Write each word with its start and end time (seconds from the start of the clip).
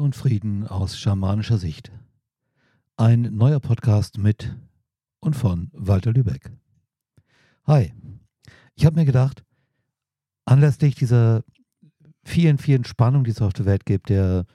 Und 0.00 0.16
Frieden 0.16 0.66
aus 0.66 0.98
schamanischer 0.98 1.58
Sicht. 1.58 1.92
Ein 2.96 3.36
neuer 3.36 3.60
Podcast 3.60 4.16
mit 4.16 4.56
und 5.20 5.36
von 5.36 5.68
Walter 5.74 6.10
Lübeck. 6.10 6.50
Hi, 7.66 7.92
ich 8.74 8.86
habe 8.86 8.96
mir 8.96 9.04
gedacht, 9.04 9.44
anlässlich 10.46 10.94
dieser 10.94 11.44
vielen, 12.24 12.56
vielen 12.56 12.84
Spannungen, 12.84 13.24
die 13.24 13.32
es 13.32 13.42
auf 13.42 13.52
der 13.52 13.66
Welt 13.66 13.84
gibt, 13.84 14.08
der 14.08 14.46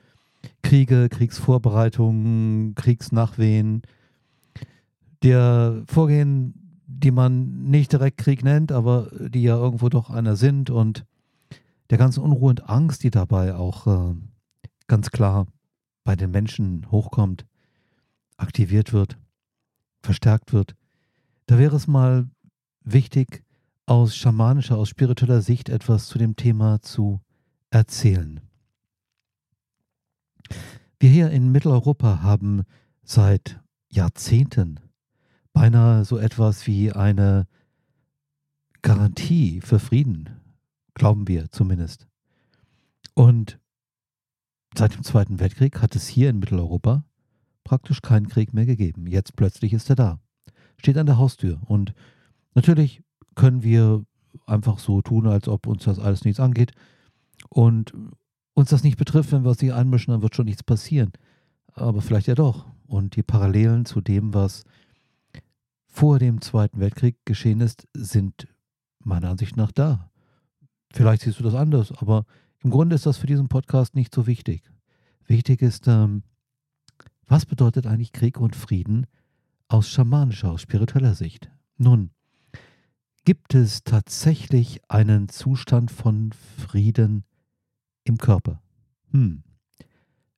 Kriege, 0.63 1.09
Kriegsvorbereitungen, 1.09 2.73
Kriegsnachwehen, 2.73 3.84
der 5.21 5.84
Vorgehen, 5.85 6.81
die 6.88 7.12
man 7.12 7.70
nicht 7.70 7.91
direkt 7.91 8.17
Krieg 8.17 8.43
nennt, 8.43 8.71
aber 8.71 9.12
die 9.30 9.43
ja 9.43 9.57
irgendwo 9.57 9.89
doch 9.89 10.09
einer 10.09 10.38
sind 10.38 10.71
und 10.71 11.05
der 11.91 11.99
ganzen 11.99 12.23
Unruhe 12.23 12.49
und 12.49 12.67
Angst, 12.67 13.03
die 13.03 13.12
dabei 13.12 13.53
auch 13.53 13.85
äh, 13.85 14.16
ganz 14.88 15.12
klar 15.12 15.48
bei 16.03 16.16
den 16.16 16.31
Menschen 16.31 16.89
hochkommt, 16.91 17.45
aktiviert 18.38 18.94
wird, 18.94 19.17
verstärkt 20.02 20.53
wird, 20.53 20.75
da 21.48 21.58
wäre 21.58 21.75
es 21.75 21.88
mal 21.88 22.30
wichtig, 22.84 23.44
aus 23.88 24.16
schamanischer, 24.16 24.77
aus 24.77 24.89
spiritueller 24.89 25.41
Sicht 25.41 25.70
etwas 25.70 26.08
zu 26.08 26.17
dem 26.17 26.35
Thema 26.35 26.81
zu 26.81 27.21
erzählen. 27.70 28.41
Wir 30.99 31.09
hier 31.09 31.30
in 31.30 31.52
Mitteleuropa 31.52 32.22
haben 32.22 32.63
seit 33.03 33.59
Jahrzehnten 33.89 34.80
beinahe 35.53 36.03
so 36.03 36.17
etwas 36.17 36.67
wie 36.67 36.91
eine 36.91 37.47
Garantie 38.81 39.61
für 39.61 39.80
Frieden, 39.80 40.30
glauben 40.94 41.28
wir 41.28 41.50
zumindest. 41.52 42.08
Und 43.13 43.59
Seit 44.78 44.94
dem 44.94 45.04
Zweiten 45.04 45.40
Weltkrieg 45.40 45.81
hat 45.81 45.95
es 45.95 46.08
hier 46.08 46.30
in 46.30 46.40
Mitteleuropa 46.40 47.06
praktisch 47.64 48.02
keinen 48.02 48.28
Krieg 48.28 48.54
mehr 48.54 48.66
gegeben. 48.66 49.08
Jetzt 49.08 49.38
plötzlich 49.38 49.72
ist 49.72 49.90
er 49.90 49.95
da. 49.95 50.20
Steht 50.78 50.98
an 50.98 51.06
der 51.06 51.18
Haustür. 51.18 51.62
Und 51.66 51.94
natürlich 52.56 53.02
können 53.36 53.64
wir 53.64 54.03
einfach 54.46 54.80
so 54.80 55.02
tun, 55.02 55.28
als 55.28 55.48
ob 55.48 55.66
uns 55.68 55.86
das 55.86 55.98
alles 55.98 56.26
nichts 56.26 56.42
angeht. 56.42 56.73
Und 57.50 57.94
uns 58.53 58.70
das 58.70 58.84
nicht 58.84 58.98
betrifft, 58.98 59.31
wenn 59.31 59.44
wir 59.44 59.52
uns 59.52 59.62
nicht 59.62 59.73
einmischen, 59.73 60.12
dann 60.12 60.22
wird 60.22 60.36
schon 60.36 60.46
nichts 60.46 60.64
passieren. 60.64 61.14
Aber 61.73 62.02
vielleicht 62.02 62.28
ja 62.28 62.36
doch. 62.36 62.66
Und 62.86 63.16
die 63.16 63.23
Parallelen 63.23 63.86
zu 63.86 64.02
dem, 64.02 64.34
was 64.34 64.66
vor 65.88 66.20
dem 66.20 66.42
Zweiten 66.42 66.81
Weltkrieg 66.81 67.16
geschehen 67.23 67.62
ist, 67.62 67.88
sind 67.94 68.48
meiner 69.00 69.30
Ansicht 69.30 69.56
nach 69.56 69.72
da. 69.72 70.12
Vielleicht 70.92 71.22
siehst 71.22 71.40
du 71.40 71.44
das 71.44 71.56
anders, 71.56 71.94
aber 71.94 72.26
im 72.64 72.72
Grunde 72.72 72.95
ist 72.95 73.06
das 73.06 73.17
für 73.17 73.28
diesen 73.28 73.48
Podcast 73.48 73.95
nicht 73.95 74.14
so 74.14 74.28
wichtig. 74.28 74.64
Wichtig 75.28 75.61
ist, 75.61 75.88
ähm, 75.88 76.23
was 77.28 77.45
bedeutet 77.45 77.88
eigentlich 77.88 78.12
Krieg 78.12 78.39
und 78.39 78.56
Frieden 78.56 79.08
aus 79.67 79.89
schamanischer, 79.89 80.52
aus 80.52 80.62
spiritueller 80.62 81.16
Sicht? 81.16 81.50
Nun, 81.78 82.12
gibt 83.23 83.56
es 83.56 83.84
tatsächlich 83.84 84.80
einen 84.89 85.30
Zustand 85.30 85.92
von 85.92 86.31
Frieden 86.31 87.23
im 88.03 88.17
Körper? 88.17 88.62
Hm. 89.12 89.44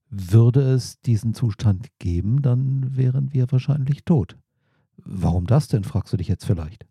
Würde 0.10 0.62
es 0.62 1.02
diesen 1.02 1.34
Zustand 1.34 1.88
geben, 2.00 2.42
dann 2.42 2.96
wären 2.96 3.34
wir 3.34 3.52
wahrscheinlich 3.52 4.06
tot. 4.06 4.38
Warum 4.96 5.46
das 5.46 5.68
denn, 5.68 5.84
fragst 5.84 6.14
du 6.14 6.18
dich 6.18 6.30
jetzt 6.30 6.46
vielleicht. 6.46 6.86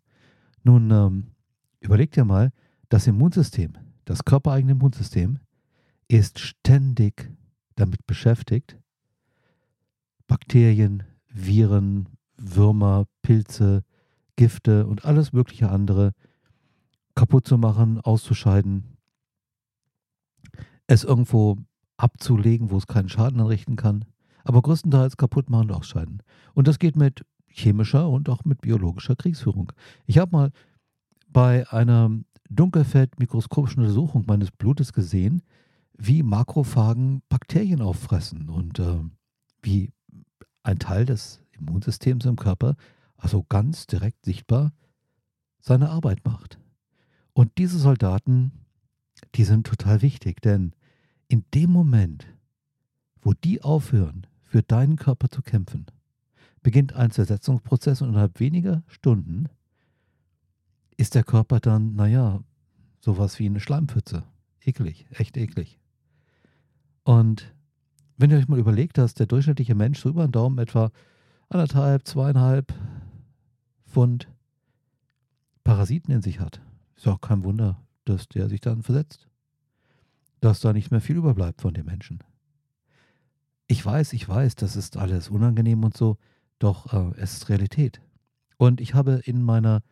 Nun, 0.63 0.91
ähm, 0.91 1.31
überleg 1.79 2.11
dir 2.11 2.25
mal, 2.25 2.51
das 2.89 3.07
Immunsystem, 3.07 3.73
das 4.07 4.23
körpereigene 4.23 4.71
Immunsystem 4.71 5.39
ist 6.07 6.39
ständig 6.39 7.29
damit 7.75 8.07
beschäftigt, 8.07 8.77
Bakterien, 10.27 11.03
Viren, 11.27 12.07
Würmer, 12.37 13.05
Pilze, 13.21 13.83
Gifte 14.37 14.87
und 14.87 15.03
alles 15.03 15.33
mögliche 15.33 15.69
andere 15.69 16.13
kaputt 17.15 17.47
zu 17.47 17.57
machen, 17.57 17.99
auszuscheiden, 17.99 18.97
es 20.87 21.03
irgendwo 21.03 21.57
abzulegen, 21.97 22.71
wo 22.71 22.77
es 22.77 22.87
keinen 22.87 23.09
Schaden 23.09 23.41
anrichten 23.41 23.75
kann, 23.75 24.05
aber 24.45 24.61
größtenteils 24.61 25.17
kaputt 25.17 25.49
machen 25.49 25.69
und 25.69 25.75
ausscheiden. 25.75 26.23
Und 26.53 26.69
das 26.69 26.79
geht 26.79 26.95
mit 26.95 27.25
chemischer 27.47 28.07
und 28.07 28.29
auch 28.29 28.45
mit 28.45 28.61
biologischer 28.61 29.17
Kriegsführung. 29.17 29.73
Ich 30.05 30.17
habe 30.17 30.31
mal 30.31 30.51
bei 31.27 31.69
einer 31.71 32.09
dunkelfeldmikroskopischen 32.49 33.81
Untersuchung 33.81 34.25
meines 34.27 34.51
Blutes 34.51 34.93
gesehen, 34.93 35.41
wie 35.97 36.23
Makrophagen 36.23 37.21
Bakterien 37.29 37.81
auffressen 37.81 38.49
und 38.49 38.79
äh, 38.79 38.99
wie 39.61 39.91
ein 40.63 40.79
Teil 40.79 41.05
des 41.05 41.41
Immunsystems 41.51 42.25
im 42.25 42.35
Körper, 42.35 42.75
also 43.17 43.43
ganz 43.43 43.87
direkt 43.87 44.25
sichtbar, 44.25 44.73
seine 45.59 45.89
Arbeit 45.89 46.23
macht. 46.23 46.59
Und 47.33 47.57
diese 47.57 47.79
Soldaten, 47.79 48.51
die 49.35 49.43
sind 49.43 49.65
total 49.65 50.01
wichtig, 50.01 50.41
denn 50.41 50.73
in 51.27 51.43
dem 51.53 51.71
Moment, 51.71 52.27
wo 53.21 53.33
die 53.33 53.61
aufhören, 53.61 54.27
für 54.43 54.63
deinen 54.63 54.95
Körper 54.95 55.29
zu 55.29 55.41
kämpfen, 55.41 55.87
beginnt 56.63 56.93
ein 56.93 57.11
Zersetzungsprozess 57.11 58.01
und 58.01 58.09
innerhalb 58.09 58.39
weniger 58.39 58.83
Stunden 58.87 59.49
ist 60.97 61.15
der 61.15 61.23
Körper 61.23 61.59
dann, 61.59 61.95
naja, 61.95 62.43
sowas 62.99 63.39
wie 63.39 63.45
eine 63.45 63.59
Schleimpfütze. 63.59 64.23
Eklig, 64.59 65.07
echt 65.11 65.37
eklig. 65.37 65.79
Und 67.03 67.53
wenn 68.17 68.31
ihr 68.31 68.37
euch 68.37 68.47
mal 68.47 68.59
überlegt, 68.59 68.97
dass 68.97 69.13
der 69.13 69.27
durchschnittliche 69.27 69.75
Mensch 69.75 69.99
so 70.01 70.09
über 70.09 70.27
den 70.27 70.31
Daumen 70.31 70.57
etwa 70.57 70.91
anderthalb, 71.49 72.05
zweieinhalb 72.05 72.73
Pfund 73.85 74.27
Parasiten 75.63 76.13
in 76.13 76.21
sich 76.21 76.39
hat, 76.39 76.61
ist 76.95 77.07
auch 77.07 77.21
kein 77.21 77.43
Wunder, 77.43 77.79
dass 78.05 78.27
der 78.27 78.49
sich 78.49 78.59
dann 78.59 78.83
versetzt. 78.83 79.27
Dass 80.41 80.59
da 80.59 80.73
nicht 80.73 80.91
mehr 80.91 81.01
viel 81.01 81.15
überbleibt 81.15 81.61
von 81.61 81.73
dem 81.73 81.85
Menschen. 81.85 82.23
Ich 83.67 83.85
weiß, 83.85 84.13
ich 84.13 84.27
weiß, 84.27 84.55
das 84.55 84.75
ist 84.75 84.97
alles 84.97 85.29
unangenehm 85.29 85.83
und 85.83 85.95
so, 85.95 86.17
doch 86.59 86.93
äh, 86.93 87.19
es 87.19 87.33
ist 87.33 87.49
Realität. 87.49 88.01
Und 88.57 88.81
ich 88.81 88.93
habe 88.95 89.21
in 89.25 89.41
meiner 89.41 89.83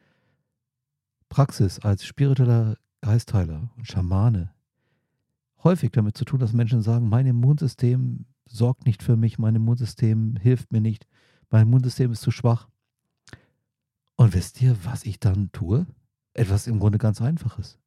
Praxis 1.36 1.80
als 1.80 2.06
spiritueller 2.06 2.78
Geistheiler 3.02 3.70
und 3.76 3.86
Schamane 3.86 4.54
häufig 5.66 5.92
damit 5.92 6.16
zu 6.16 6.24
tun, 6.24 6.40
dass 6.40 6.54
Menschen 6.54 6.82
sagen, 6.82 7.10
mein 7.10 7.26
Immunsystem 7.26 8.24
sorgt 8.46 8.86
nicht 8.86 9.04
für 9.04 9.18
mich, 9.18 9.38
mein 9.38 9.54
Immunsystem 9.54 10.38
hilft 10.38 10.72
mir 10.72 10.80
nicht, 10.80 11.06
mein 11.50 11.64
Immunsystem 11.64 12.14
ist 12.14 12.22
zu 12.22 12.32
schwach. 12.32 12.70
Und 14.16 14.34
wisst 14.34 14.62
ihr, 14.62 14.78
was 14.86 15.04
ich 15.04 15.20
dann 15.20 15.52
tue? 15.52 15.86
Etwas 16.32 16.68
im 16.68 16.80
Grunde 16.80 17.00
ganz 17.00 17.20
Einfaches. 17.20 17.80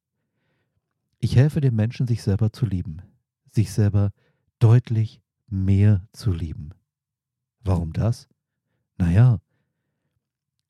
Ich 1.18 1.34
helfe 1.34 1.62
den 1.62 1.74
Menschen, 1.74 2.06
sich 2.06 2.22
selber 2.22 2.52
zu 2.52 2.66
lieben, 2.66 3.00
sich 3.46 3.72
selber 3.72 4.12
deutlich 4.58 5.22
mehr 5.46 6.06
zu 6.12 6.32
lieben. 6.32 6.74
Warum 7.64 7.94
das? 7.94 8.28
Naja, 8.98 9.40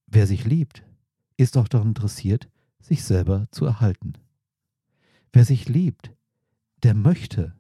wer 0.07 0.29
sich 0.29 0.45
liebt, 0.45 0.85
ist 1.37 1.57
auch 1.57 1.67
daran 1.67 1.89
interessiert, 1.89 2.49
sich 2.81 3.05
selber 3.05 3.49
zu 3.51 3.65
erhalten. 3.65 4.15
Wer 5.33 5.45
sich 5.45 5.69
liebt, 5.69 6.13
der 6.83 6.95
möchte 6.95 7.55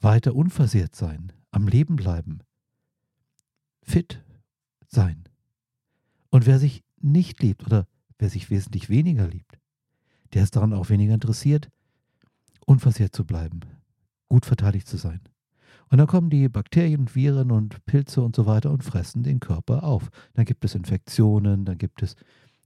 weiter 0.00 0.34
unversehrt 0.34 0.94
sein, 0.94 1.32
am 1.50 1.66
Leben 1.66 1.96
bleiben, 1.96 2.40
fit 3.82 4.22
sein. 4.86 5.24
Und 6.30 6.46
wer 6.46 6.58
sich 6.58 6.82
nicht 7.00 7.42
liebt 7.42 7.64
oder 7.64 7.86
wer 8.18 8.28
sich 8.28 8.50
wesentlich 8.50 8.88
weniger 8.88 9.28
liebt, 9.28 9.58
der 10.32 10.42
ist 10.42 10.56
daran 10.56 10.72
auch 10.72 10.88
weniger 10.88 11.14
interessiert, 11.14 11.70
unversehrt 12.66 13.14
zu 13.14 13.24
bleiben, 13.24 13.60
gut 14.28 14.46
verteidigt 14.46 14.88
zu 14.88 14.96
sein. 14.96 15.20
Und 15.90 15.98
dann 15.98 16.06
kommen 16.06 16.30
die 16.30 16.48
Bakterien, 16.48 17.14
Viren 17.14 17.50
und 17.50 17.84
Pilze 17.86 18.22
und 18.22 18.34
so 18.34 18.46
weiter 18.46 18.70
und 18.70 18.82
fressen 18.82 19.22
den 19.22 19.38
Körper 19.38 19.84
auf. 19.84 20.10
Dann 20.32 20.44
gibt 20.44 20.64
es 20.64 20.74
Infektionen, 20.74 21.64
dann 21.64 21.78
gibt 21.78 22.02
es 22.02 22.16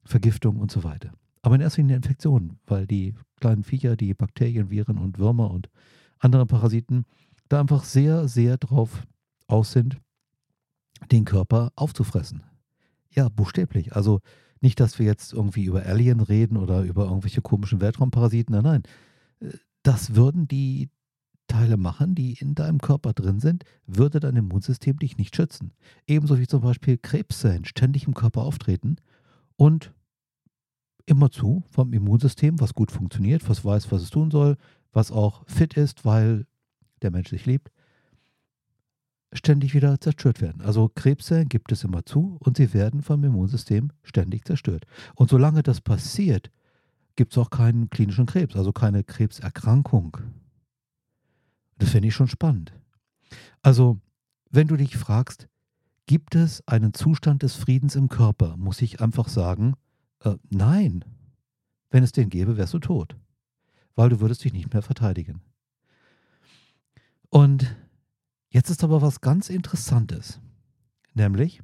Vergiftung 0.08 0.56
und 0.56 0.70
so 0.70 0.84
weiter. 0.84 1.12
Aber 1.42 1.54
in 1.54 1.60
erster 1.60 1.82
Linie 1.82 1.96
Infektionen, 1.96 2.58
weil 2.66 2.86
die 2.86 3.14
kleinen 3.40 3.62
Viecher, 3.62 3.96
die 3.96 4.14
Bakterien, 4.14 4.70
Viren 4.70 4.98
und 4.98 5.18
Würmer 5.18 5.50
und 5.50 5.68
andere 6.18 6.46
Parasiten 6.46 7.04
da 7.48 7.60
einfach 7.60 7.84
sehr, 7.84 8.28
sehr 8.28 8.56
drauf 8.56 9.06
aus 9.46 9.72
sind, 9.72 9.98
den 11.12 11.24
Körper 11.24 11.72
aufzufressen. 11.76 12.42
Ja, 13.14 13.28
buchstäblich. 13.28 13.94
Also 13.94 14.20
nicht, 14.60 14.80
dass 14.80 14.98
wir 14.98 15.06
jetzt 15.06 15.32
irgendwie 15.32 15.64
über 15.64 15.84
Alien 15.86 16.20
reden 16.20 16.56
oder 16.56 16.82
über 16.82 17.04
irgendwelche 17.04 17.40
komischen 17.40 17.80
Weltraumparasiten. 17.80 18.54
Nein, 18.54 18.82
nein. 19.40 19.52
Das 19.82 20.14
würden 20.14 20.48
die 20.48 20.90
Teile 21.46 21.76
machen, 21.76 22.14
die 22.14 22.34
in 22.34 22.54
deinem 22.54 22.78
Körper 22.78 23.12
drin 23.12 23.40
sind, 23.40 23.64
würde 23.86 24.20
dein 24.20 24.36
Immunsystem 24.36 24.98
dich 24.98 25.16
nicht 25.16 25.34
schützen. 25.34 25.72
Ebenso 26.06 26.38
wie 26.38 26.46
zum 26.46 26.60
Beispiel 26.60 26.98
Krebszellen 26.98 27.64
ständig 27.64 28.06
im 28.06 28.14
Körper 28.14 28.42
auftreten 28.42 28.96
und 29.56 29.94
immerzu 31.08 31.64
vom 31.70 31.92
Immunsystem, 31.92 32.60
was 32.60 32.74
gut 32.74 32.90
funktioniert, 32.90 33.48
was 33.48 33.64
weiß, 33.64 33.90
was 33.90 34.02
es 34.02 34.10
tun 34.10 34.30
soll, 34.30 34.56
was 34.92 35.10
auch 35.10 35.44
fit 35.46 35.74
ist, 35.74 36.04
weil 36.04 36.46
der 37.02 37.10
Mensch 37.10 37.30
sich 37.30 37.46
liebt, 37.46 37.70
ständig 39.32 39.74
wieder 39.74 40.00
zerstört 40.00 40.40
werden. 40.40 40.62
Also 40.62 40.88
Krebszellen 40.88 41.48
gibt 41.48 41.72
es 41.72 41.84
immer 41.84 42.04
zu 42.04 42.38
und 42.40 42.56
sie 42.56 42.72
werden 42.72 43.02
vom 43.02 43.22
Immunsystem 43.24 43.90
ständig 44.02 44.46
zerstört. 44.46 44.86
Und 45.14 45.30
solange 45.30 45.62
das 45.62 45.80
passiert, 45.80 46.50
gibt 47.16 47.32
es 47.32 47.38
auch 47.38 47.50
keinen 47.50 47.90
klinischen 47.90 48.26
Krebs, 48.26 48.56
also 48.56 48.72
keine 48.72 49.04
Krebserkrankung. 49.04 50.18
Das 51.78 51.90
finde 51.90 52.08
ich 52.08 52.14
schon 52.14 52.28
spannend. 52.28 52.72
Also, 53.62 54.00
wenn 54.50 54.68
du 54.68 54.76
dich 54.76 54.96
fragst, 54.96 55.48
gibt 56.06 56.34
es 56.34 56.66
einen 56.66 56.94
Zustand 56.94 57.42
des 57.42 57.54
Friedens 57.54 57.94
im 57.94 58.08
Körper, 58.08 58.56
muss 58.56 58.80
ich 58.80 59.00
einfach 59.00 59.28
sagen, 59.28 59.74
äh, 60.20 60.36
nein. 60.50 61.04
Wenn 61.90 62.02
es 62.02 62.12
den 62.12 62.28
gäbe, 62.28 62.56
wärst 62.56 62.74
du 62.74 62.78
tot, 62.78 63.16
weil 63.94 64.10
du 64.10 64.20
würdest 64.20 64.44
dich 64.44 64.52
nicht 64.52 64.72
mehr 64.72 64.82
verteidigen. 64.82 65.40
Und 67.30 67.74
jetzt 68.50 68.70
ist 68.70 68.84
aber 68.84 69.00
was 69.00 69.20
ganz 69.20 69.48
Interessantes, 69.48 70.40
nämlich 71.14 71.62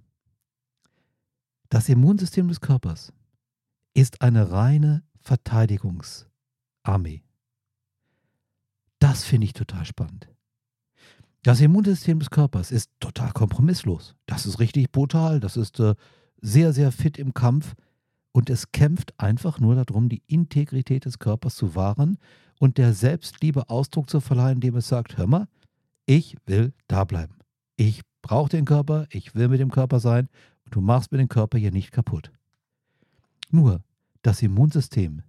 das 1.68 1.88
Immunsystem 1.88 2.48
des 2.48 2.60
Körpers 2.60 3.12
ist 3.94 4.22
eine 4.22 4.50
reine 4.50 5.02
Verteidigungsarmee. 5.20 7.22
Das 8.98 9.24
finde 9.24 9.46
ich 9.46 9.52
total 9.52 9.84
spannend. 9.84 10.28
Das 11.42 11.60
Immunsystem 11.60 12.20
des 12.20 12.30
Körpers 12.30 12.70
ist 12.70 12.90
total 13.00 13.32
kompromisslos. 13.32 14.14
Das 14.26 14.46
ist 14.46 14.60
richtig 14.60 14.92
brutal. 14.92 15.40
Das 15.40 15.58
ist 15.58 15.78
äh, 15.78 15.94
sehr, 16.40 16.72
sehr 16.72 16.90
fit 16.90 17.18
im 17.18 17.34
Kampf. 17.34 17.74
Und 18.36 18.50
es 18.50 18.72
kämpft 18.72 19.14
einfach 19.18 19.60
nur 19.60 19.76
darum, 19.76 20.08
die 20.08 20.22
Integrität 20.26 21.04
des 21.04 21.20
Körpers 21.20 21.54
zu 21.54 21.76
wahren 21.76 22.18
und 22.58 22.78
der 22.78 22.92
Selbstliebe 22.92 23.70
Ausdruck 23.70 24.10
zu 24.10 24.18
verleihen, 24.18 24.56
indem 24.56 24.74
es 24.74 24.88
sagt, 24.88 25.16
hör 25.16 25.28
mal, 25.28 25.46
ich 26.04 26.36
will 26.44 26.72
da 26.88 27.04
bleiben. 27.04 27.36
Ich 27.76 28.02
brauche 28.22 28.48
den 28.48 28.64
Körper, 28.64 29.06
ich 29.10 29.36
will 29.36 29.46
mit 29.46 29.60
dem 29.60 29.70
Körper 29.70 30.00
sein 30.00 30.28
und 30.64 30.74
du 30.74 30.80
machst 30.80 31.12
mir 31.12 31.18
den 31.18 31.28
Körper 31.28 31.58
hier 31.58 31.70
nicht 31.70 31.92
kaputt. 31.92 32.32
Nur, 33.50 33.84
das 34.22 34.42
Immunsystem 34.42 35.22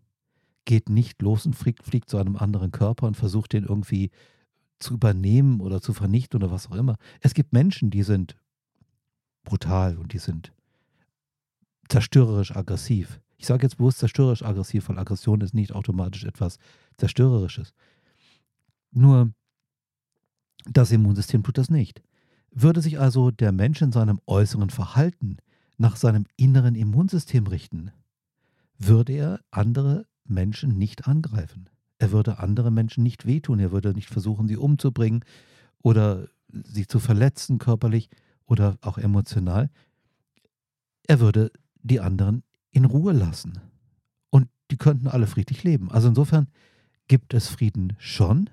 geht 0.65 0.89
nicht 0.89 1.21
los 1.21 1.45
und 1.45 1.55
fliegt, 1.55 1.83
fliegt 1.83 2.09
zu 2.09 2.17
einem 2.17 2.35
anderen 2.35 2.71
Körper 2.71 3.05
und 3.05 3.17
versucht 3.17 3.53
den 3.53 3.65
irgendwie 3.65 4.09
zu 4.79 4.95
übernehmen 4.95 5.61
oder 5.61 5.79
zu 5.79 5.93
vernichten 5.93 6.41
oder 6.41 6.49
was 6.49 6.71
auch 6.71 6.75
immer. 6.75 6.97
Es 7.19 7.35
gibt 7.35 7.53
Menschen, 7.53 7.91
die 7.91 8.01
sind 8.01 8.35
brutal 9.43 9.95
und 9.97 10.11
die 10.13 10.17
sind 10.17 10.53
zerstörerisch 11.89 12.55
aggressiv. 12.55 13.19
Ich 13.37 13.45
sage 13.45 13.63
jetzt 13.63 13.77
bewusst 13.77 13.99
zerstörerisch 13.99 14.43
aggressiv, 14.43 14.89
weil 14.89 14.99
Aggression 14.99 15.41
ist 15.41 15.53
nicht 15.53 15.73
automatisch 15.73 16.23
etwas 16.23 16.57
Zerstörerisches. 16.97 17.73
Nur 18.91 19.33
das 20.65 20.91
Immunsystem 20.91 21.43
tut 21.43 21.57
das 21.57 21.69
nicht. 21.69 22.01
Würde 22.51 22.81
sich 22.81 22.99
also 22.99 23.31
der 23.31 23.51
Mensch 23.51 23.81
in 23.81 23.91
seinem 23.91 24.19
äußeren 24.25 24.69
Verhalten 24.69 25.37
nach 25.77 25.97
seinem 25.97 26.25
inneren 26.37 26.75
Immunsystem 26.75 27.47
richten, 27.47 27.91
würde 28.77 29.13
er 29.13 29.39
andere 29.51 30.05
Menschen 30.23 30.77
nicht 30.77 31.07
angreifen. 31.07 31.69
Er 31.97 32.11
würde 32.11 32.39
andere 32.39 32.71
Menschen 32.71 33.03
nicht 33.03 33.25
wehtun, 33.25 33.59
er 33.59 33.71
würde 33.71 33.93
nicht 33.93 34.09
versuchen, 34.09 34.47
sie 34.47 34.57
umzubringen 34.57 35.23
oder 35.81 36.27
sie 36.49 36.87
zu 36.87 36.99
verletzen 36.99 37.57
körperlich 37.57 38.09
oder 38.45 38.77
auch 38.81 38.97
emotional. 38.97 39.69
Er 41.07 41.19
würde 41.19 41.51
die 41.85 41.99
anderen 41.99 42.43
in 42.71 42.85
Ruhe 42.85 43.13
lassen. 43.13 43.59
Und 44.29 44.47
die 44.71 44.77
könnten 44.77 45.07
alle 45.07 45.27
friedlich 45.27 45.63
leben. 45.63 45.91
Also 45.91 46.09
insofern 46.09 46.47
gibt 47.07 47.33
es 47.33 47.47
Frieden 47.47 47.93
schon, 47.99 48.49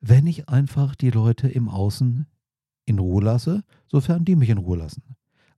wenn 0.00 0.26
ich 0.26 0.48
einfach 0.48 0.94
die 0.94 1.10
Leute 1.10 1.48
im 1.48 1.68
Außen 1.68 2.26
in 2.84 2.98
Ruhe 2.98 3.22
lasse, 3.22 3.64
sofern 3.88 4.24
die 4.24 4.36
mich 4.36 4.50
in 4.50 4.58
Ruhe 4.58 4.78
lassen. 4.78 5.02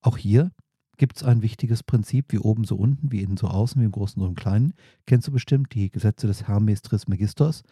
Auch 0.01 0.17
hier 0.17 0.53
gibt 0.97 1.17
es 1.17 1.23
ein 1.23 1.43
wichtiges 1.43 1.83
Prinzip, 1.83 2.27
wie 2.33 2.39
oben 2.39 2.65
so 2.65 2.77
unten, 2.77 3.13
wie 3.13 3.23
innen 3.23 3.37
so 3.37 3.49
außen, 3.49 3.81
wie 3.81 3.87
im 3.87 3.93
Großen 3.93 4.21
so 4.21 4.27
im 4.27 4.35
Kleinen. 4.35 4.75
Kennst 5.07 5.29
du 5.29 5.33
bestimmt 5.33 5.75
die 5.75 5.91
Gesetze 5.91 6.27
des 6.27 6.47
Hermes 6.47 6.83
Trismegistos, 6.83 7.63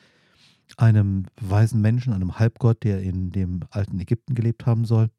einem 0.76 1.26
weisen 1.40 1.80
Menschen, 1.80 2.12
einem 2.12 2.38
Halbgott, 2.38 2.84
der 2.84 3.02
in 3.02 3.30
dem 3.30 3.60
alten 3.70 3.98
Ägypten 4.00 4.34
gelebt 4.34 4.66
haben 4.66 4.84
soll. 4.84 5.10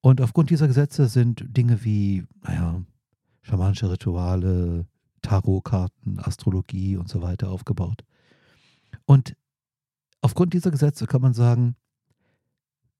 Und 0.00 0.20
aufgrund 0.20 0.50
dieser 0.50 0.68
Gesetze 0.68 1.08
sind 1.08 1.44
Dinge 1.48 1.84
wie, 1.84 2.24
naja, 2.42 2.82
schamanische 3.46 3.90
Rituale, 3.90 4.86
Tarotkarten, 5.22 6.18
Astrologie 6.18 6.96
und 6.96 7.08
so 7.08 7.22
weiter 7.22 7.50
aufgebaut. 7.50 8.04
Und 9.04 9.36
aufgrund 10.20 10.52
dieser 10.52 10.72
Gesetze 10.72 11.06
kann 11.06 11.22
man 11.22 11.32
sagen, 11.32 11.76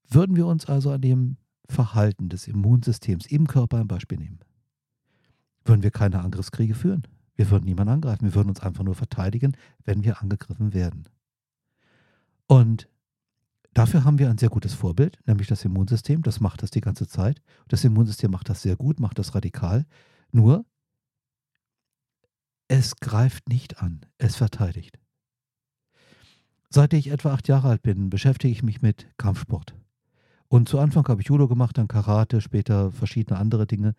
würden 0.09 0.37
wir 0.37 0.47
uns 0.47 0.65
also 0.65 0.91
an 0.91 1.01
dem 1.01 1.37
Verhalten 1.67 2.29
des 2.29 2.47
Immunsystems 2.47 3.25
im 3.25 3.47
Körper 3.47 3.77
ein 3.77 3.89
Beispiel 3.89 4.17
nehmen, 4.17 4.39
würden 5.65 5.83
wir 5.83 5.91
keine 5.91 6.21
Angriffskriege 6.21 6.75
führen. 6.75 7.03
Wir 7.35 7.51
würden 7.51 7.65
niemanden 7.65 7.93
angreifen. 7.93 8.23
Wir 8.23 8.35
würden 8.35 8.49
uns 8.49 8.61
einfach 8.61 8.85
nur 8.85 8.95
verteidigen, 8.95 9.55
wenn 9.83 10.03
wir 10.05 10.21
angegriffen 10.21 10.73
werden. 10.73 11.09
Und 12.47 12.87
dafür 13.73 14.05
haben 14.05 14.17
wir 14.17 14.29
ein 14.29 14.37
sehr 14.37 14.49
gutes 14.49 14.73
Vorbild, 14.73 15.19
nämlich 15.27 15.47
das 15.47 15.65
Immunsystem. 15.65 16.23
Das 16.23 16.39
macht 16.39 16.63
das 16.63 16.71
die 16.71 16.81
ganze 16.81 17.05
Zeit. 17.05 17.41
Das 17.67 17.83
Immunsystem 17.83 18.31
macht 18.31 18.47
das 18.49 18.61
sehr 18.61 18.77
gut, 18.77 19.01
macht 19.01 19.19
das 19.19 19.35
radikal. 19.35 19.85
Nur, 20.37 20.67
es 22.67 22.97
greift 22.97 23.49
nicht 23.49 23.81
an, 23.81 24.01
es 24.19 24.35
verteidigt. 24.35 24.99
Seit 26.69 26.93
ich 26.93 27.07
etwa 27.07 27.33
acht 27.33 27.47
Jahre 27.47 27.69
alt 27.69 27.81
bin, 27.81 28.11
beschäftige 28.11 28.51
ich 28.51 28.61
mich 28.61 28.83
mit 28.83 29.07
Kampfsport. 29.17 29.73
Und 30.47 30.69
zu 30.69 30.77
Anfang 30.77 31.07
habe 31.07 31.21
ich 31.21 31.27
Judo 31.27 31.47
gemacht, 31.47 31.79
dann 31.79 31.87
Karate, 31.87 32.39
später 32.39 32.91
verschiedene 32.91 33.39
andere 33.39 33.65
Dinge. 33.65 33.95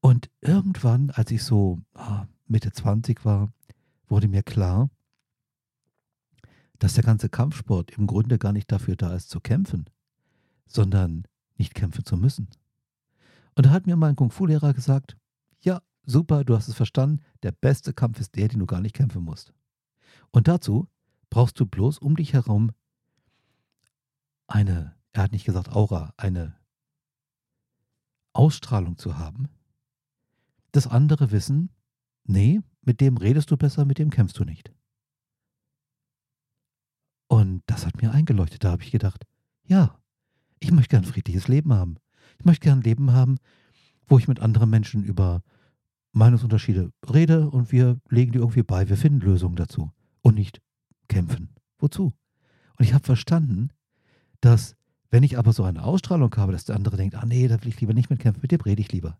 Und 0.00 0.28
irgendwann, 0.40 1.10
als 1.10 1.30
ich 1.30 1.44
so 1.44 1.80
ah, 1.94 2.26
Mitte 2.48 2.72
20 2.72 3.24
war, 3.24 3.52
wurde 4.08 4.26
mir 4.26 4.42
klar, 4.42 4.90
dass 6.80 6.94
der 6.94 7.04
ganze 7.04 7.28
Kampfsport 7.28 7.92
im 7.92 8.08
Grunde 8.08 8.38
gar 8.40 8.52
nicht 8.52 8.72
dafür 8.72 8.96
da 8.96 9.14
ist 9.14 9.30
zu 9.30 9.38
kämpfen, 9.38 9.88
sondern 10.66 11.28
nicht 11.58 11.76
kämpfen 11.76 12.04
zu 12.04 12.16
müssen. 12.16 12.48
Und 13.54 13.66
da 13.66 13.70
hat 13.70 13.86
mir 13.86 13.94
mein 13.94 14.16
Kung-Fu-Lehrer 14.16 14.74
gesagt, 14.74 15.16
ja, 15.64 15.80
super, 16.04 16.44
du 16.44 16.56
hast 16.56 16.68
es 16.68 16.74
verstanden, 16.74 17.22
der 17.42 17.52
beste 17.52 17.92
Kampf 17.92 18.20
ist 18.20 18.36
der, 18.36 18.48
den 18.48 18.60
du 18.60 18.66
gar 18.66 18.80
nicht 18.80 18.94
kämpfen 18.94 19.22
musst. 19.22 19.52
Und 20.30 20.48
dazu 20.48 20.88
brauchst 21.30 21.58
du 21.58 21.66
bloß 21.66 21.98
um 21.98 22.16
dich 22.16 22.32
herum 22.32 22.72
eine 24.46 24.94
er 25.14 25.22
hat 25.22 25.32
nicht 25.32 25.44
gesagt 25.44 25.70
Aura, 25.70 26.12
eine 26.16 26.56
Ausstrahlung 28.32 28.98
zu 28.98 29.16
haben, 29.16 29.48
das 30.72 30.88
andere 30.88 31.30
wissen, 31.30 31.70
nee, 32.24 32.60
mit 32.82 33.00
dem 33.00 33.16
redest 33.16 33.50
du 33.50 33.56
besser, 33.56 33.84
mit 33.84 33.98
dem 33.98 34.10
kämpfst 34.10 34.36
du 34.38 34.44
nicht. 34.44 34.72
Und 37.28 37.62
das 37.66 37.86
hat 37.86 38.02
mir 38.02 38.10
eingeleuchtet. 38.10 38.64
Da 38.64 38.72
habe 38.72 38.82
ich 38.82 38.90
gedacht, 38.90 39.24
ja, 39.62 39.96
ich 40.58 40.72
möchte 40.72 40.90
gern 40.90 41.04
ein 41.04 41.10
friedliches 41.10 41.46
Leben 41.46 41.72
haben. 41.72 41.96
Ich 42.38 42.44
möchte 42.44 42.64
gern 42.64 42.80
ein 42.80 42.84
Leben 42.84 43.12
haben, 43.12 43.38
wo 44.06 44.18
ich 44.18 44.26
mit 44.26 44.40
anderen 44.40 44.68
Menschen 44.68 45.04
über 45.04 45.42
Meinungsunterschiede 46.14 46.92
rede 47.12 47.50
und 47.50 47.72
wir 47.72 48.00
legen 48.08 48.32
die 48.32 48.38
irgendwie 48.38 48.62
bei. 48.62 48.88
Wir 48.88 48.96
finden 48.96 49.20
Lösungen 49.20 49.56
dazu 49.56 49.90
und 50.22 50.36
nicht 50.36 50.62
kämpfen. 51.08 51.50
Wozu? 51.78 52.14
Und 52.76 52.84
ich 52.84 52.94
habe 52.94 53.04
verstanden, 53.04 53.70
dass 54.40 54.76
wenn 55.10 55.22
ich 55.22 55.38
aber 55.38 55.52
so 55.52 55.64
eine 55.64 55.84
Ausstrahlung 55.84 56.34
habe, 56.36 56.52
dass 56.52 56.64
der 56.64 56.76
andere 56.76 56.96
denkt, 56.96 57.14
ah 57.14 57.26
nee, 57.26 57.46
da 57.46 57.60
will 57.60 57.68
ich 57.68 57.80
lieber 57.80 57.94
nicht 57.94 58.10
mitkämpfen, 58.10 58.42
mit 58.42 58.52
dem 58.52 58.60
rede 58.60 58.80
ich 58.80 58.92
lieber, 58.92 59.18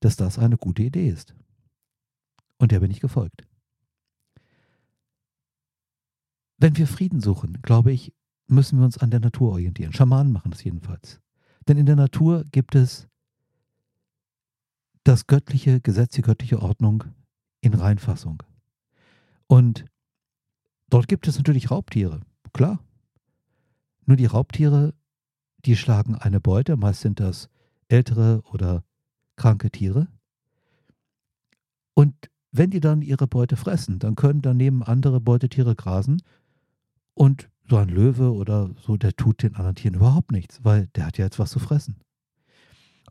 dass 0.00 0.16
das 0.16 0.38
eine 0.38 0.56
gute 0.56 0.82
Idee 0.82 1.08
ist. 1.08 1.34
Und 2.58 2.72
der 2.72 2.80
bin 2.80 2.90
ich 2.90 3.00
gefolgt. 3.00 3.46
Wenn 6.58 6.76
wir 6.76 6.86
Frieden 6.86 7.20
suchen, 7.20 7.58
glaube 7.62 7.92
ich, 7.92 8.14
müssen 8.46 8.78
wir 8.78 8.84
uns 8.84 8.98
an 8.98 9.10
der 9.10 9.20
Natur 9.20 9.52
orientieren. 9.52 9.92
Schamanen 9.92 10.32
machen 10.32 10.50
das 10.50 10.64
jedenfalls. 10.64 11.20
Denn 11.68 11.78
in 11.78 11.86
der 11.86 11.96
Natur 11.96 12.44
gibt 12.52 12.74
es 12.74 13.08
das 15.04 15.26
göttliche 15.26 15.80
Gesetz, 15.80 16.14
die 16.14 16.22
göttliche 16.22 16.60
Ordnung 16.60 17.04
in 17.60 17.74
Reinfassung. 17.74 18.42
Und 19.46 19.84
dort 20.90 21.08
gibt 21.08 21.28
es 21.28 21.36
natürlich 21.36 21.70
Raubtiere, 21.70 22.20
klar. 22.52 22.80
Nur 24.06 24.16
die 24.16 24.26
Raubtiere 24.26 24.94
die 25.64 25.76
schlagen 25.76 26.14
eine 26.14 26.40
Beute, 26.40 26.76
meist 26.76 27.00
sind 27.00 27.20
das 27.20 27.48
ältere 27.88 28.42
oder 28.52 28.84
kranke 29.36 29.70
Tiere. 29.70 30.08
Und 31.94 32.14
wenn 32.52 32.70
die 32.70 32.80
dann 32.80 33.02
ihre 33.02 33.26
Beute 33.26 33.56
fressen, 33.56 33.98
dann 33.98 34.14
können 34.14 34.42
daneben 34.42 34.82
andere 34.82 35.20
Beutetiere 35.20 35.74
grasen 35.74 36.22
und 37.14 37.48
so 37.68 37.76
ein 37.76 37.88
Löwe 37.88 38.32
oder 38.32 38.70
so, 38.84 38.96
der 38.96 39.16
tut 39.16 39.42
den 39.42 39.54
anderen 39.54 39.74
Tieren 39.74 39.94
überhaupt 39.94 40.32
nichts, 40.32 40.62
weil 40.64 40.88
der 40.88 41.06
hat 41.06 41.18
ja 41.18 41.24
jetzt 41.24 41.38
was 41.38 41.50
zu 41.50 41.58
fressen. 41.58 41.96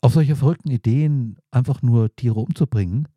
Auf 0.03 0.11
solche 0.11 0.35
verrückten 0.35 0.69
Ideen, 0.69 1.37
einfach 1.49 1.81
nur 1.81 2.13
Tiere 2.13 2.41
umzubringen, 2.41 3.07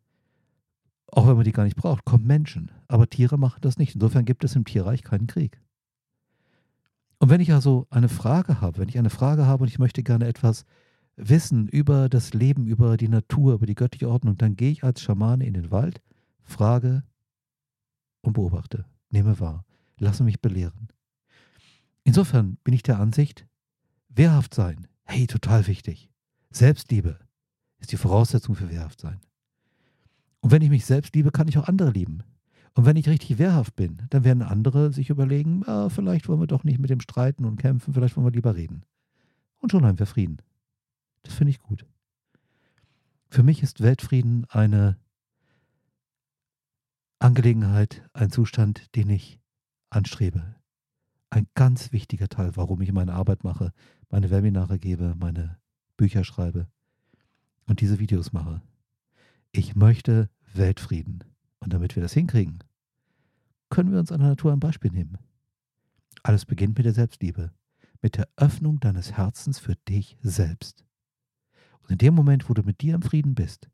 auch 1.09 1.27
wenn 1.27 1.35
man 1.35 1.43
die 1.43 1.51
gar 1.51 1.65
nicht 1.65 1.75
braucht, 1.75 2.05
kommen 2.05 2.29
Menschen. 2.29 2.71
Aber 2.87 3.11
Tiere 3.11 3.39
machen 3.39 3.59
das 3.61 3.77
nicht. 3.77 3.97
Insofern 3.97 4.25
gibt 4.25 4.45
es 4.45 4.55
im 4.55 4.65
Tierreich 4.65 5.03
keinen 5.03 5.27
Krieg. 5.27 5.61
Und 7.19 7.29
wenn 7.29 7.41
ich 7.41 7.53
also 7.53 7.89
eine 7.91 8.09
Frage 8.09 8.61
habe, 8.61 8.79
wenn 8.79 8.89
ich 8.89 9.01
eine 9.01 9.11
Frage 9.11 9.47
habe 9.47 9.65
und 9.65 9.69
ich 9.69 9.81
möchte 9.81 10.05
gerne 10.05 10.29
etwas 10.29 10.65
wissen 11.17 11.67
über 11.67 12.09
das 12.09 12.35
Leben, 12.35 12.69
über 12.69 12.97
die 12.97 13.09
Natur, 13.09 13.55
über 13.55 13.67
die 13.67 13.75
göttliche 13.75 14.09
Ordnung, 14.09 14.37
dann 14.37 14.55
gehe 14.55 14.71
ich 14.71 14.85
als 14.85 15.03
Schamane 15.03 15.45
in 15.45 15.55
den 15.55 15.73
Wald, 15.73 16.01
frage 16.45 17.03
und 18.21 18.35
beobachte, 18.35 18.85
nehme 19.11 19.41
wahr, 19.41 19.65
lasse 19.99 20.23
mich 20.23 20.41
belehren. 20.41 20.87
Insofern 22.05 22.59
bin 22.63 22.75
ich 22.75 22.85
der 22.85 23.01
Ansicht, 23.01 23.45
wehrhaft 24.09 24.55
sein, 24.55 24.87
hey, 25.03 25.27
total 25.27 25.67
wichtig. 25.67 26.13
Selbstliebe 26.57 27.19
ist 27.81 27.93
die 27.93 27.99
Voraussetzung 27.99 28.55
für 28.55 28.71
wehrhaft 28.71 28.99
sein. 28.99 29.21
Und 30.41 30.53
wenn 30.53 30.63
ich 30.63 30.71
mich 30.71 30.87
selbst 30.87 31.15
liebe, 31.15 31.31
kann 31.31 31.49
ich 31.49 31.59
auch 31.59 31.69
andere 31.69 31.91
lieben. 31.91 32.23
Und 32.73 32.87
wenn 32.87 32.97
ich 32.97 33.11
richtig 33.11 33.37
wehrhaft 33.37 33.77
bin, 33.77 34.03
dann 34.09 34.25
werden 34.25 34.43
andere 34.43 34.91
sich 34.91 35.11
überlegen, 35.11 35.65
ah, 35.67 35.91
vielleicht 35.91 36.29
wollen 36.29 36.41
wir 36.41 36.47
doch 36.47 36.65
nicht 36.65 36.79
mit 36.79 36.89
dem 36.89 37.01
streiten 37.01 37.45
und 37.45 37.59
kämpfen, 37.59 37.93
vielleicht 37.93 38.17
wollen 38.17 38.27
wir 38.27 38.33
lieber 38.33 38.57
reden. 38.57 38.85
Und 39.59 39.71
schon 39.71 39.85
haben 39.85 39.99
wir 39.99 40.07
Frieden. 40.07 40.39
Das 41.25 41.35
finde 41.35 41.51
ich 41.51 41.61
gut. 41.61 41.85
Für 43.29 43.43
mich 43.43 43.63
ist 43.63 43.83
Weltfrieden 43.83 44.47
eine 44.49 44.97
Angelegenheit, 47.19 48.03
ein 48.15 48.31
Zustand, 48.31 48.95
den 48.95 49.11
ich 49.11 49.41
anstrebe. 49.91 50.57
Ein 51.29 51.49
ganz 51.55 51.93
wichtiger 51.93 52.29
Teil, 52.29 52.57
warum 52.57 52.81
ich 52.81 52.93
meine 52.93 53.13
Arbeit 53.13 53.45
mache, 53.45 53.73
meine 54.09 54.31
Webinare 54.31 54.79
gebe, 54.79 55.15
meine 55.19 55.59
Bücher 55.97 56.25
schreibe 56.25 56.69
und 57.67 57.81
diese 57.81 57.99
Videos 57.99 58.33
mache. 58.33 58.63
Ich 59.53 59.75
möchte 59.75 60.29
Weltfrieden. 60.55 61.25
Und 61.61 61.73
damit 61.73 61.97
wir 61.97 62.03
das 62.03 62.13
hinkriegen, 62.13 62.59
können 63.71 63.91
wir 63.91 63.99
uns 63.99 64.13
an 64.13 64.21
der 64.21 64.29
Natur 64.31 64.53
ein 64.53 64.61
Beispiel 64.61 64.91
nehmen. 64.91 65.19
Alles 66.23 66.45
beginnt 66.45 66.77
mit 66.77 66.87
der 66.87 66.95
Selbstliebe, 66.95 67.53
mit 68.03 68.17
der 68.17 68.29
Öffnung 68.37 68.81
deines 68.81 69.13
Herzens 69.13 69.59
für 69.59 69.75
dich 69.89 70.17
selbst. 70.23 70.85
Und 71.83 71.93
in 71.93 71.99
dem 71.99 72.15
Moment, 72.15 72.49
wo 72.49 72.55
du 72.55 72.63
mit 72.63 72.81
dir 72.81 72.95
im 72.95 73.03
Frieden 73.03 73.35
bist, 73.35 73.69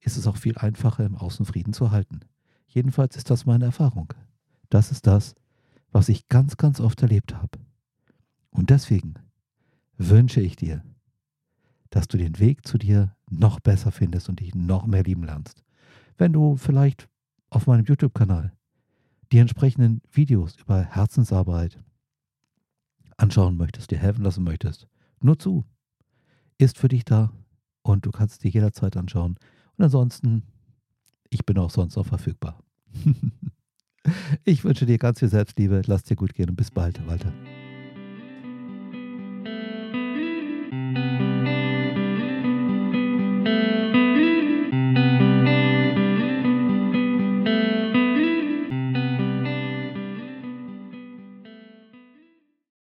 ist 0.00 0.16
es 0.16 0.26
auch 0.26 0.36
viel 0.36 0.56
einfacher, 0.58 1.04
im 1.04 1.16
Außen 1.16 1.44
Frieden 1.46 1.72
zu 1.72 1.90
halten. 1.90 2.20
Jedenfalls 2.66 3.16
ist 3.16 3.30
das 3.30 3.46
meine 3.46 3.66
Erfahrung. 3.66 4.12
Das 4.68 4.90
ist 4.90 5.06
das, 5.06 5.34
was 5.92 6.08
ich 6.08 6.28
ganz, 6.28 6.56
ganz 6.56 6.80
oft 6.80 7.02
erlebt 7.02 7.34
habe. 7.34 7.58
Und 8.50 8.70
deswegen 8.70 9.14
wünsche 9.96 10.40
ich 10.40 10.56
dir, 10.56 10.82
dass 11.90 12.08
du 12.08 12.16
den 12.16 12.38
Weg 12.38 12.66
zu 12.66 12.78
dir 12.78 13.14
noch 13.28 13.60
besser 13.60 13.92
findest 13.92 14.28
und 14.28 14.40
dich 14.40 14.54
noch 14.54 14.86
mehr 14.86 15.02
lieben 15.02 15.24
lernst. 15.24 15.62
Wenn 16.16 16.32
du 16.32 16.56
vielleicht 16.56 17.08
auf 17.50 17.66
meinem 17.66 17.84
YouTube-Kanal 17.84 18.52
die 19.32 19.38
entsprechenden 19.38 20.02
Videos 20.10 20.56
über 20.56 20.82
Herzensarbeit 20.82 21.78
anschauen 23.16 23.56
möchtest, 23.56 23.90
dir 23.90 23.98
helfen 23.98 24.24
lassen 24.24 24.44
möchtest, 24.44 24.88
nur 25.20 25.38
zu. 25.38 25.64
Ist 26.58 26.78
für 26.78 26.88
dich 26.88 27.04
da 27.04 27.32
und 27.82 28.06
du 28.06 28.10
kannst 28.10 28.44
dir 28.44 28.50
jederzeit 28.50 28.96
anschauen. 28.96 29.36
Und 29.76 29.84
ansonsten 29.84 30.42
ich 31.30 31.46
bin 31.46 31.58
auch 31.58 31.70
sonst 31.70 31.96
noch 31.96 32.06
verfügbar. 32.06 32.62
ich 34.44 34.64
wünsche 34.64 34.84
dir 34.84 34.98
ganz 34.98 35.20
viel 35.20 35.28
Selbstliebe. 35.28 35.82
Lass 35.86 36.02
dir 36.02 36.16
gut 36.16 36.34
gehen 36.34 36.50
und 36.50 36.56
bis 36.56 36.70
bald, 36.70 37.06
Walter. 37.06 37.32